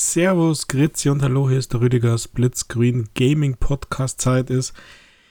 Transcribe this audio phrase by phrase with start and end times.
[0.00, 4.72] Servus, Grüezi und Hallo, hier ist der Rüdiger Splitscreen Gaming Podcast Zeit ist.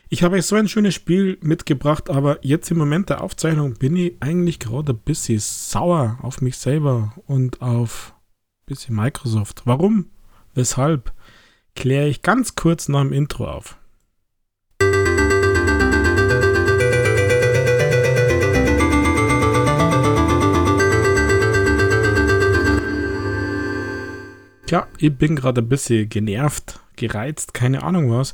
[0.10, 3.96] Ich habe euch so ein schönes Spiel mitgebracht, aber jetzt im Moment der Aufzeichnung bin
[3.96, 9.62] ich eigentlich gerade ein bisschen sauer auf mich selber und auf ein bisschen Microsoft.
[9.64, 10.08] Warum?
[10.54, 11.14] Weshalb?
[11.78, 13.77] Kläre ich ganz kurz nach dem Intro auf.
[24.68, 28.34] Tja, ich bin gerade ein bisschen genervt, gereizt, keine Ahnung was.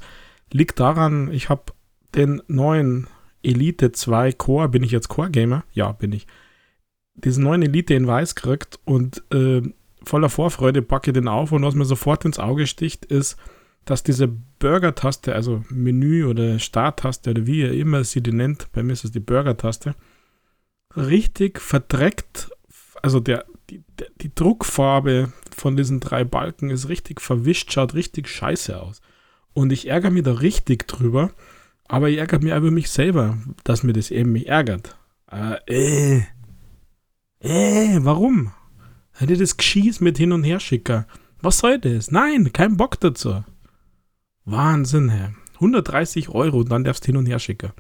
[0.52, 1.74] Liegt daran, ich habe
[2.16, 3.06] den neuen
[3.44, 5.64] Elite 2 Core, bin ich jetzt Core-Gamer?
[5.74, 6.26] Ja, bin ich.
[7.14, 9.62] Diesen neuen Elite in Weiß gekriegt und äh,
[10.04, 13.38] voller Vorfreude packe den auf und was mir sofort ins Auge sticht, ist,
[13.86, 18.82] dass diese Burger-Taste, also Menü oder Start-Taste oder wie ihr immer sie die nennt, bei
[18.82, 19.94] mir ist es die Burger-Taste,
[20.98, 22.50] richtig verdreckt,
[23.04, 23.84] also der, die,
[24.22, 29.02] die Druckfarbe von diesen drei Balken ist richtig verwischt, schaut richtig scheiße aus.
[29.54, 31.32] Und ich ärgere mich da richtig drüber,
[31.88, 34.98] aber ich ärgere mich über mich selber, dass mir das eben mich ärgert.
[35.32, 36.24] Äh, äh,
[37.40, 38.52] äh warum?
[39.14, 41.06] Hätte das Geschieß mit hin und her schicken.
[41.42, 42.10] Was soll das?
[42.10, 43.44] Nein, kein Bock dazu.
[44.46, 45.34] Wahnsinn, Herr.
[45.56, 47.72] 130 Euro und dann darfst du hin und her schicken.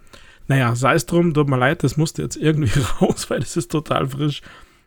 [0.47, 3.71] Naja, sei es drum, tut mir leid, das musste jetzt irgendwie raus, weil das ist
[3.71, 4.41] total frisch.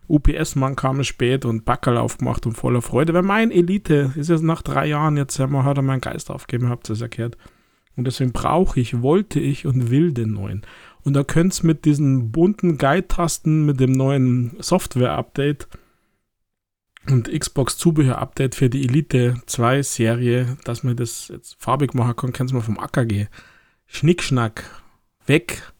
[0.08, 4.62] UPS-Mann kam spät und Backerl aufgemacht und voller Freude, weil mein Elite ist jetzt nach
[4.62, 7.36] drei Jahren, jetzt hat er meinen Geist aufgegeben, habt ihr es erklärt.
[7.96, 10.62] Und deswegen brauche ich, wollte ich und will den neuen.
[11.02, 15.68] Und da könnt ihr mit diesen bunten Guide-Tasten, mit dem neuen Software-Update
[17.08, 22.54] und Xbox-Zubehör-Update für die Elite 2-Serie, dass man das jetzt farbig machen kann, könnt ihr
[22.54, 23.28] mal vom Acker gehen.
[23.86, 24.64] Schnickschnack,
[25.26, 25.72] weg,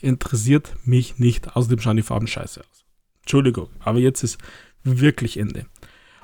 [0.00, 1.54] interessiert mich nicht.
[1.56, 2.73] Außerdem schauen die Farben scheiße aus.
[3.24, 4.38] Entschuldigung, aber jetzt ist
[4.82, 5.64] wirklich Ende.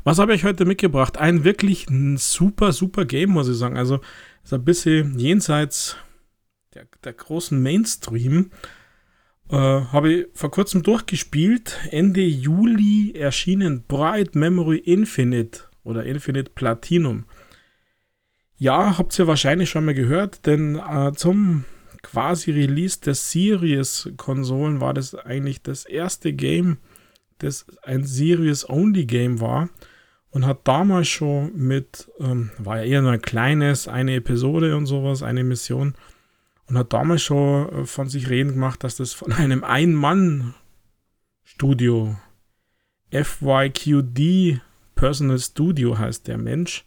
[0.05, 1.17] Was habe ich heute mitgebracht?
[1.17, 3.79] Ein wirklich super, super Game, muss ich sagen.
[3.79, 4.01] Also
[4.45, 5.97] ist ein bisschen jenseits
[6.75, 8.50] der, der großen Mainstream.
[9.50, 11.78] Äh, habe ich vor kurzem durchgespielt.
[11.91, 17.25] Ende Juli erschienen Bright Memory Infinite oder Infinite Platinum.
[18.56, 21.65] Ja, habt ihr wahrscheinlich schon mal gehört, denn äh, zum
[22.03, 26.78] quasi Release der Series-Konsolen war das eigentlich das erste Game,
[27.43, 29.69] das ein Series-Only-Game war
[30.31, 34.87] und hat damals schon mit, ähm, war ja eher nur ein kleines, eine Episode und
[34.87, 35.95] sowas, eine Mission,
[36.67, 42.17] und hat damals schon äh, von sich reden gemacht, dass das von einem Ein-Mann-Studio,
[43.11, 44.61] FYQD
[44.95, 46.84] Personal Studio heißt der Mensch,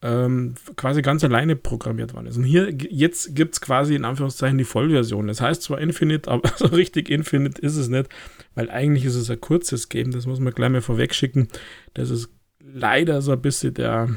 [0.00, 2.36] ähm, quasi ganz alleine programmiert worden ist.
[2.36, 5.26] Und hier, jetzt gibt es quasi in Anführungszeichen die Vollversion.
[5.26, 8.08] Das heißt zwar Infinite, aber so richtig Infinite ist es nicht,
[8.54, 11.48] weil eigentlich ist es ein kurzes Game, das muss man gleich mal vorweg schicken.
[11.94, 14.08] Das ist leider so ein bisschen der,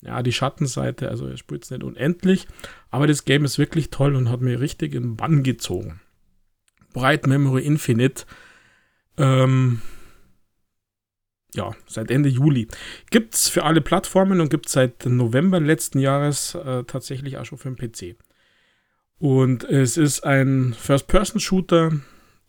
[0.00, 2.46] ja, die Schattenseite, also er spielt es nicht unendlich,
[2.90, 6.00] aber das Game ist wirklich toll und hat mir richtig in den Bann gezogen.
[6.94, 8.24] Bright Memory Infinite,
[9.18, 9.82] ähm,
[11.54, 12.68] ja, seit Ende Juli.
[13.10, 17.44] Gibt es für alle Plattformen und gibt es seit November letzten Jahres äh, tatsächlich auch
[17.44, 18.16] schon für den PC.
[19.18, 21.92] Und es ist ein First-Person-Shooter,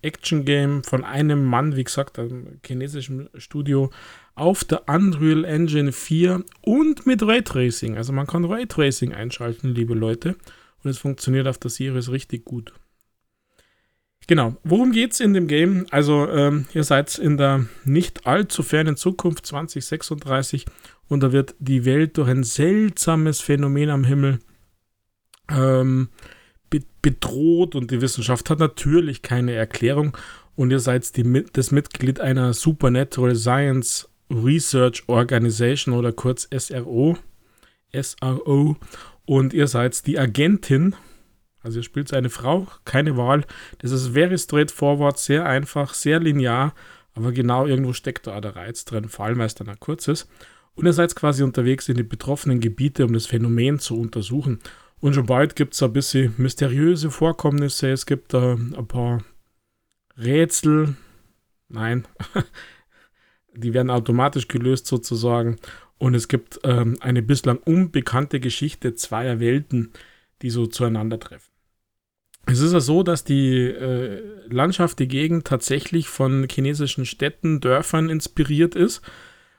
[0.01, 3.89] Action-Game von einem Mann, wie gesagt, einem chinesischen Studio,
[4.35, 7.97] auf der Unreal Engine 4 und mit Raytracing.
[7.97, 10.35] Also man kann Raytracing einschalten, liebe Leute.
[10.83, 12.73] Und es funktioniert auf der Series richtig gut.
[14.29, 14.55] Genau.
[14.63, 15.87] Worum geht es in dem Game?
[15.89, 20.65] Also, ähm, ihr seid in der nicht allzu fernen Zukunft 2036
[21.07, 24.37] und da wird die Welt durch ein seltsames Phänomen am Himmel
[25.49, 26.09] ähm,
[26.69, 30.15] be bedroht und die Wissenschaft hat natürlich keine Erklärung
[30.55, 37.17] und ihr seid die, das Mitglied einer Supernatural Science Research Organization oder kurz SRO.
[37.99, 38.77] SRO
[39.25, 40.95] und ihr seid die Agentin
[41.61, 43.45] also ihr spielt eine Frau, keine Wahl.
[43.79, 46.73] Das ist very straightforward, sehr einfach, sehr linear,
[47.13, 50.27] aber genau irgendwo steckt da der Reiz drin, vor allem weil es dann ein kurzes.
[50.75, 54.59] Und ihr seid quasi unterwegs in die betroffenen Gebiete, um das Phänomen zu untersuchen.
[55.01, 59.23] Und schon bald gibt es ein bisschen mysteriöse Vorkommnisse, es gibt äh, ein paar
[60.17, 60.95] Rätsel.
[61.67, 62.07] Nein,
[63.53, 65.57] die werden automatisch gelöst sozusagen.
[65.97, 69.91] Und es gibt ähm, eine bislang unbekannte Geschichte zweier Welten,
[70.41, 71.48] die so zueinander treffen.
[72.45, 78.09] Es ist ja so, dass die äh, Landschaft, die Gegend tatsächlich von chinesischen Städten, Dörfern
[78.09, 79.01] inspiriert ist,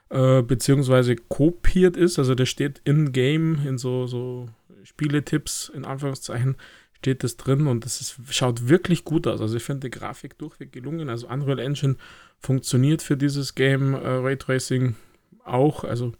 [0.09, 2.19] äh, beziehungsweise kopiert ist.
[2.19, 4.49] Also der steht in-game, in so, so
[4.83, 6.57] Spieletipps, in Anführungszeichen,
[6.97, 9.41] steht das drin und das schaut wirklich gut aus.
[9.41, 11.09] Also ich finde die Grafik durchweg gelungen.
[11.09, 11.95] Also Unreal Engine
[12.39, 14.95] funktioniert für dieses Game, äh, Raytracing
[15.43, 15.83] auch.
[15.83, 16.13] Also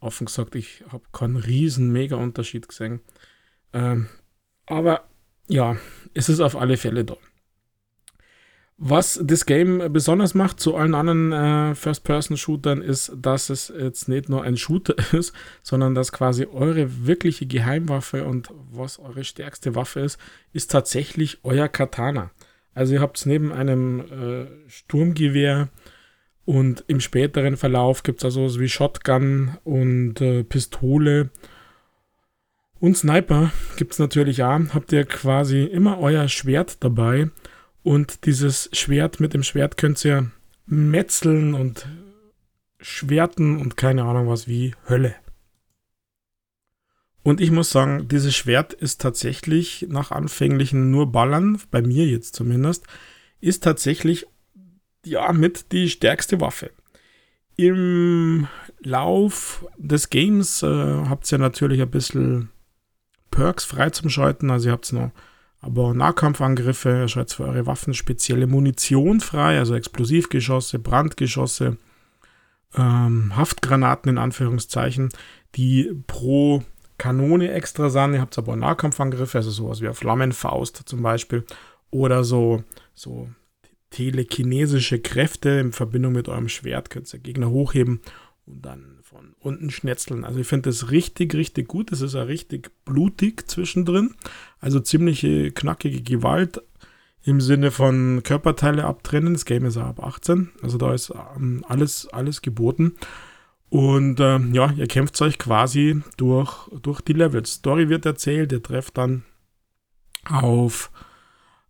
[0.00, 3.00] offen gesagt, ich habe keinen riesen mega Unterschied gesehen.
[3.72, 4.08] Ähm,
[4.66, 5.08] aber
[5.48, 5.76] ja,
[6.14, 7.16] es ist auf alle Fälle da.
[8.76, 14.28] Was das Game besonders macht zu allen anderen äh, First-Person-Shootern ist, dass es jetzt nicht
[14.28, 15.32] nur ein Shooter ist,
[15.62, 20.18] sondern dass quasi eure wirkliche Geheimwaffe und was eure stärkste Waffe ist,
[20.52, 22.32] ist tatsächlich euer Katana.
[22.74, 25.68] Also ihr habt es neben einem äh, Sturmgewehr
[26.44, 31.30] und im späteren Verlauf gibt es also so wie Shotgun und äh, Pistole
[32.80, 34.60] und Sniper gibt es natürlich auch.
[34.74, 37.30] Habt ihr quasi immer euer Schwert dabei
[37.82, 40.30] und dieses Schwert, mit dem Schwert könnt ihr
[40.66, 41.86] metzeln und
[42.80, 45.14] schwerten und keine Ahnung was wie Hölle.
[47.22, 52.34] Und ich muss sagen, dieses Schwert ist tatsächlich nach anfänglichen nur Ballern, bei mir jetzt
[52.34, 52.86] zumindest,
[53.40, 54.26] ist tatsächlich
[55.04, 56.70] ja mit die stärkste Waffe.
[57.56, 58.46] Im
[58.80, 62.50] Lauf des Games äh, habt ihr natürlich ein bisschen
[63.34, 64.50] Perks frei zum Schalten.
[64.50, 65.10] Also ihr habt noch
[65.60, 71.78] aber Nahkampfangriffe, ihr schaltet für eure Waffen spezielle Munition frei, also Explosivgeschosse, Brandgeschosse,
[72.76, 75.08] ähm, Haftgranaten in Anführungszeichen,
[75.54, 76.62] die pro
[76.98, 78.14] Kanone extra sind.
[78.14, 81.44] Ihr habt aber Nahkampfangriffe, also sowas wie eine Flammenfaust zum Beispiel.
[81.90, 82.62] Oder so,
[82.94, 83.28] so
[83.90, 86.90] telekinesische Kräfte in Verbindung mit eurem Schwert.
[86.90, 88.00] Könnt ihr Gegner hochheben
[88.46, 90.24] und dann von unten schnetzeln.
[90.24, 91.92] Also ich finde das richtig, richtig gut.
[91.92, 94.14] Es ist ja richtig blutig zwischendrin.
[94.60, 96.62] Also ziemliche knackige Gewalt
[97.22, 99.32] im Sinne von Körperteile abtrennen.
[99.32, 100.50] Das Game ist ja ab 18.
[100.62, 102.96] Also da ist ähm, alles, alles geboten.
[103.70, 107.54] Und äh, ja, ihr kämpft euch quasi durch, durch die Levels.
[107.54, 109.24] Story wird erzählt, ihr trefft dann
[110.28, 110.90] auf,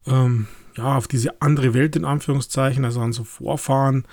[0.06, 4.06] ähm, ja, auf diese andere Welt in Anführungszeichen, also an so Vorfahren,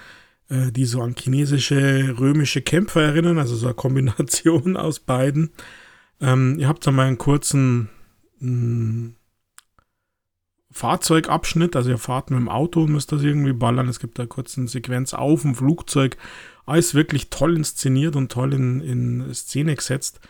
[0.51, 5.51] äh, die so an chinesische, römische Kämpfer erinnern, also so eine Kombination aus beiden.
[6.19, 7.89] Ähm, ihr habt da mal einen kurzen
[8.39, 9.15] mh, hm,
[10.73, 13.89] Fahrzeugabschnitt, also ihr fahrt mit dem Auto und müsst das irgendwie ballern.
[13.89, 16.17] Es gibt da kurz eine Sequenz auf dem Flugzeug.
[16.65, 20.21] Alles wirklich toll inszeniert und toll in, in Szene gesetzt.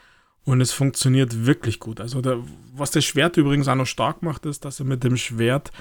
[0.43, 2.01] Und es funktioniert wirklich gut.
[2.01, 2.39] Also der,
[2.73, 5.71] was das Schwert übrigens auch noch stark macht, ist, dass er mit dem Schwert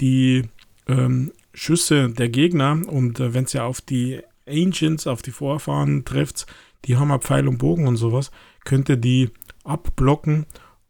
[0.00, 0.50] die
[0.88, 6.04] ähm, Schüsse der Gegner und äh, wenn es ja auf die Ancients, auf die Vorfahren
[6.04, 6.46] trifft,
[6.84, 8.30] die haben ja Pfeil und Bogen und sowas,
[8.64, 9.30] könnt ihr die
[9.64, 10.46] abblocken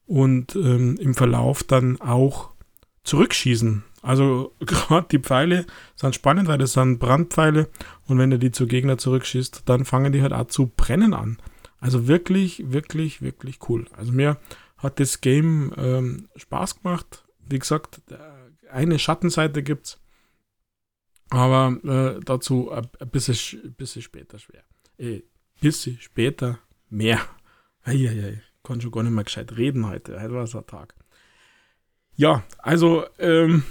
[0.06, 2.50] und ähm, im Verlauf dann auch
[3.04, 3.84] zurückschießen.
[4.02, 5.66] Also gerade die Pfeile
[5.96, 7.68] sind spannend, weil das sind Brandpfeile
[8.06, 11.38] und wenn ihr die zu Gegner zurückschießt, dann fangen die halt auch zu brennen an.
[11.80, 13.86] Also wirklich, wirklich, wirklich cool.
[13.96, 14.36] Also mir
[14.76, 17.24] hat das Game ähm, Spaß gemacht.
[17.50, 18.00] Wie gesagt,
[18.70, 20.00] eine Schattenseite gibt es.
[21.30, 24.64] Aber äh, dazu ein, bisschen, bisschen später schwer.
[24.98, 25.22] Äh,
[25.60, 26.58] bisschen später
[26.88, 27.20] mehr.
[27.82, 30.20] Eieiei, kann schon gar nicht mehr gescheit reden heute.
[30.20, 30.94] Heute war es ein Tag.
[32.16, 33.62] Ja, also, ähm,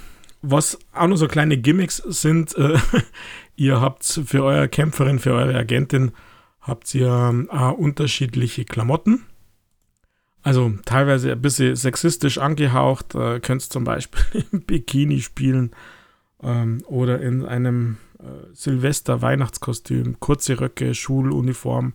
[0.42, 2.78] was auch noch so kleine Gimmicks sind, äh,
[3.56, 6.12] ihr habt für eure Kämpferin, für eure Agentin,
[6.60, 9.26] habt ihr äh, unterschiedliche Klamotten.
[10.42, 13.14] Also teilweise ein bisschen sexistisch angehaucht.
[13.14, 15.72] Äh, könnt zum Beispiel im Bikini spielen
[16.42, 21.94] ähm, oder in einem äh, Silvester-Weihnachtskostüm, kurze Röcke, Schuluniform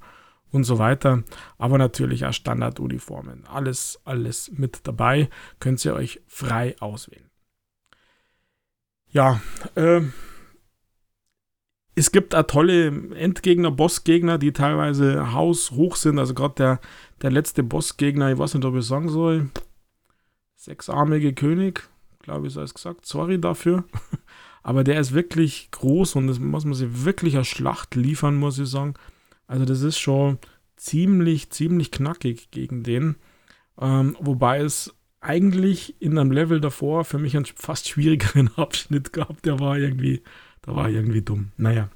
[0.51, 1.23] und so weiter.
[1.57, 3.45] Aber natürlich auch Standarduniformen.
[3.47, 5.29] Alles, alles mit dabei.
[5.59, 7.29] Könnt ihr euch frei auswählen.
[9.09, 9.41] Ja,
[9.75, 10.01] äh,
[11.95, 16.19] es gibt auch tolle Endgegner, Bossgegner, die teilweise haushoch sind.
[16.19, 16.79] Also gerade der,
[17.21, 19.49] der letzte Bossgegner, ich weiß nicht, ob ich sagen soll,
[20.55, 21.87] sechsarmige König,
[22.19, 23.05] glaube ich, sei es gesagt.
[23.05, 23.85] Sorry dafür.
[24.63, 28.59] Aber der ist wirklich groß und das muss man sich wirklich als Schlacht liefern, muss
[28.59, 28.95] ich sagen.
[29.47, 30.39] Also das ist schon
[30.75, 33.15] ziemlich, ziemlich knackig gegen den.
[33.79, 39.41] Ähm, wobei es eigentlich in einem Level davor für mich einen fast schwierigeren Abschnitt gab.
[39.43, 40.23] Der war irgendwie
[40.65, 41.51] da war irgendwie dumm.
[41.57, 41.89] Naja.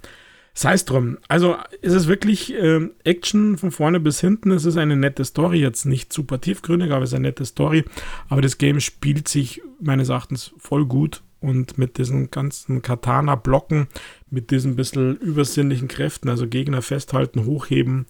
[0.53, 1.17] Sei es drum.
[1.27, 4.51] Also ist es wirklich äh, Action von vorne bis hinten.
[4.51, 5.59] Es ist eine nette Story.
[5.59, 7.85] Jetzt nicht super tiefgründig, aber es ist eine nette Story.
[8.27, 11.21] Aber das Game spielt sich meines Erachtens voll gut.
[11.39, 13.87] Und mit diesen ganzen Katana-Blocken,
[14.29, 18.07] mit diesen bisschen übersinnlichen Kräften, also Gegner festhalten, hochheben,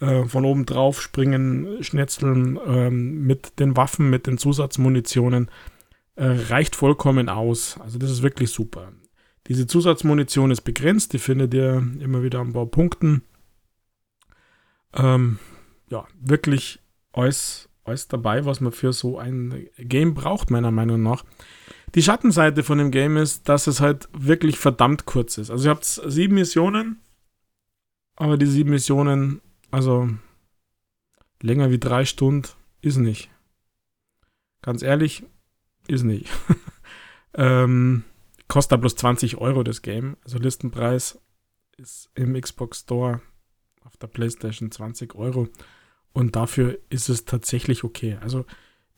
[0.00, 5.50] äh, von oben drauf springen, schnetzeln, äh, mit den Waffen, mit den Zusatzmunitionen,
[6.16, 7.80] äh, reicht vollkommen aus.
[7.82, 8.92] Also das ist wirklich super.
[9.48, 13.22] Diese Zusatzmunition ist begrenzt, die findet ihr immer wieder an Baupunkten.
[14.92, 15.38] Ähm,
[15.88, 16.80] ja, wirklich
[17.12, 21.24] alles, alles dabei, was man für so ein Game braucht, meiner Meinung nach.
[21.94, 25.50] Die Schattenseite von dem Game ist, dass es halt wirklich verdammt kurz ist.
[25.50, 27.00] Also ihr habt sieben Missionen,
[28.16, 29.40] aber die sieben Missionen,
[29.70, 30.10] also
[31.40, 32.48] länger wie drei Stunden
[32.82, 33.30] ist nicht.
[34.60, 35.24] Ganz ehrlich,
[35.86, 36.28] ist nicht.
[37.34, 38.04] ähm,
[38.48, 40.16] kostet bloß 20 Euro das Game.
[40.24, 41.20] Also Listenpreis
[41.76, 43.20] ist im Xbox Store
[43.84, 45.48] auf der PlayStation 20 Euro.
[46.12, 48.18] Und dafür ist es tatsächlich okay.
[48.20, 48.44] Also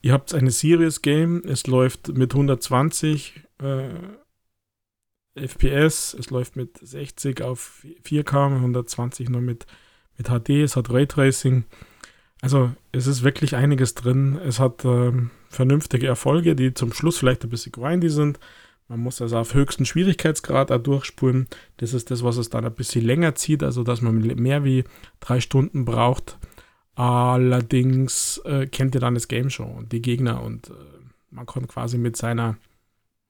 [0.00, 3.88] ihr habt eine Series Game, es läuft mit 120 äh,
[5.34, 9.66] FPS, es läuft mit 60 auf 4K, 120 nur mit,
[10.16, 11.64] mit HD, es hat Raytracing.
[12.40, 14.38] Also es ist wirklich einiges drin.
[14.38, 18.38] Es hat ähm, vernünftige Erfolge, die zum Schluss vielleicht ein bisschen grindy sind.
[18.90, 21.46] Man muss also auf höchsten Schwierigkeitsgrad auch durchspulen.
[21.76, 24.82] Das ist das, was es dann ein bisschen länger zieht, also dass man mehr wie
[25.20, 26.38] drei Stunden braucht.
[26.96, 30.72] Allerdings äh, kennt ihr dann das Game schon und die Gegner und äh,
[31.30, 32.56] man kann quasi mit seiner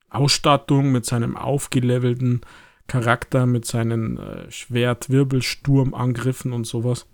[0.08, 2.40] Ausstattung, mit seinem aufgelevelten
[2.86, 7.06] Charakter, mit seinen äh, Schwert-Wirbelsturm-Angriffen und sowas,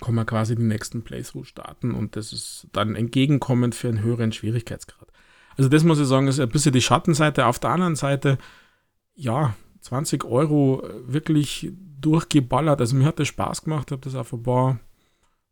[0.00, 4.32] kann man quasi die nächsten Playthrough starten und das ist dann entgegenkommend für einen höheren
[4.32, 5.09] Schwierigkeitsgrad.
[5.60, 7.44] Also das muss ich sagen, ist ein bisschen die Schattenseite.
[7.44, 8.38] Auf der anderen Seite,
[9.14, 12.80] ja, 20 Euro wirklich durchgeballert.
[12.80, 14.80] Also mir hat das Spaß gemacht, habe das auf ein paar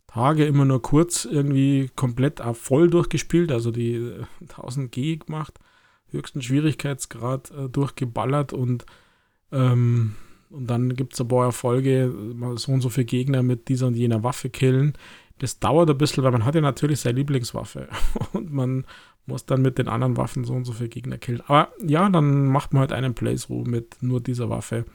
[0.07, 5.61] Tage immer nur kurz irgendwie komplett auf voll durchgespielt, also die 1000 äh, G gemacht,
[6.07, 8.87] höchsten Schwierigkeitsgrad äh, durchgeballert und
[9.53, 10.15] ähm,
[10.49, 12.11] und dann gibt es ein paar Erfolge,
[12.55, 14.95] so und so viele Gegner mit dieser und jener Waffe killen.
[15.39, 17.91] Das dauert ein bisschen, weil man hat ja natürlich seine Lieblingswaffe
[18.33, 18.87] und man
[19.29, 21.43] muss dann mit den anderen Waffen so und so viele Gegner killen.
[21.47, 24.87] Aber ja, dann macht man halt einen Playthrough mit nur dieser Waffe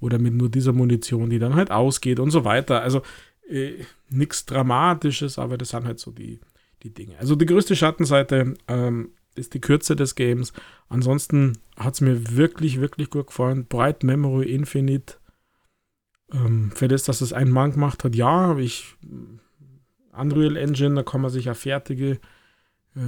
[0.00, 2.82] oder mit nur dieser Munition, die dann halt ausgeht und so weiter.
[2.82, 3.02] Also
[3.48, 3.72] äh,
[4.08, 6.40] nichts Dramatisches, aber das sind halt so die,
[6.84, 7.18] die Dinge.
[7.18, 10.52] Also die größte Schattenseite ähm, ist die Kürze des Games.
[10.88, 13.66] Ansonsten hat es mir wirklich, wirklich gut gefallen.
[13.66, 15.16] Bright Memory Infinite.
[16.32, 18.94] Ähm, für das, dass es ein Mann gemacht hat, ja, ich.
[20.12, 22.20] Unreal Engine, da kann man sich ja fertige,
[22.94, 23.00] äh,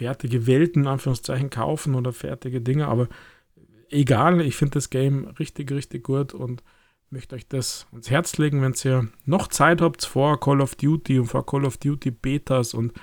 [0.00, 3.06] fertige Welten, Anführungszeichen, kaufen oder fertige Dinge, aber
[3.90, 6.62] egal, ich finde das Game richtig, richtig gut und
[7.10, 11.18] möchte euch das ans Herz legen, wenn ihr noch Zeit habt vor Call of Duty
[11.18, 12.94] und vor Call of Duty Betas und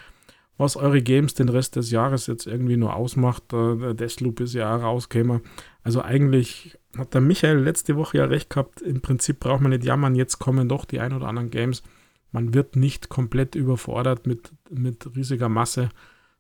[0.57, 3.53] was eure Games den Rest des Jahres jetzt irgendwie nur ausmacht.
[3.53, 5.41] Äh, Deathloop ist ja rausgekommen.
[5.83, 8.81] Also eigentlich hat der Michael letzte Woche ja recht gehabt.
[8.81, 11.83] Im Prinzip braucht man nicht jammern, jetzt kommen doch die ein oder anderen Games.
[12.31, 15.89] Man wird nicht komplett überfordert mit, mit riesiger Masse,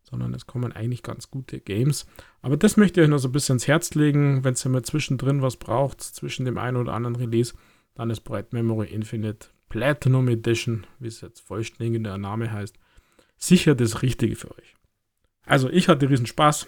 [0.09, 2.05] sondern es kommen eigentlich ganz gute Games.
[2.41, 4.43] Aber das möchte ich euch noch so ein bisschen ins Herz legen.
[4.43, 7.53] Wenn ihr mal zwischendrin was braucht, zwischen dem einen oder anderen Release,
[7.95, 12.77] dann ist Bright Memory Infinite Platinum Edition, wie es jetzt vollständig in der Name heißt,
[13.37, 14.75] sicher das Richtige für euch.
[15.45, 16.67] Also, ich hatte riesen Spaß.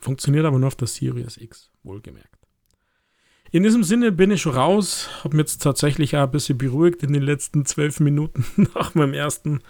[0.00, 2.38] Funktioniert aber nur auf der Series X, wohlgemerkt.
[3.50, 7.02] In diesem Sinne bin ich schon raus, habe mich jetzt tatsächlich auch ein bisschen beruhigt
[7.02, 9.60] in den letzten zwölf Minuten nach meinem ersten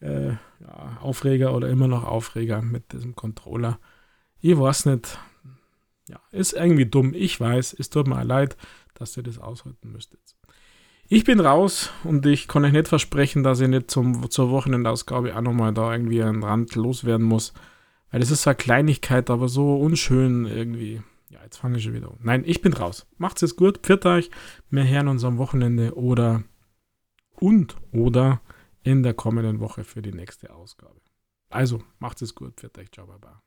[0.00, 3.78] äh, ja, Aufreger oder immer noch Aufreger mit diesem Controller.
[4.40, 5.18] Ich weiß nicht.
[6.08, 7.14] Ja, ist irgendwie dumm.
[7.14, 8.56] Ich weiß, es tut mir leid,
[8.94, 10.20] dass ihr das aushalten müsstet.
[11.08, 15.36] Ich bin raus und ich kann euch nicht versprechen, dass ich nicht zum, zur Wochenendausgabe
[15.36, 17.52] auch nochmal da irgendwie einen Rand loswerden muss.
[18.10, 21.02] Weil es ist eine Kleinigkeit, aber so unschön irgendwie.
[21.28, 22.18] Ja, jetzt fange ich schon wieder an.
[22.22, 23.06] Nein, ich bin raus.
[23.18, 24.30] Macht's es gut, pfiat euch.
[24.70, 26.42] Wir hören uns am Wochenende oder
[27.38, 28.40] und oder
[28.86, 31.00] in der kommenden Woche für die nächste Ausgabe.
[31.50, 33.42] Also, macht's es gut, pfiat euch, ciao, baba.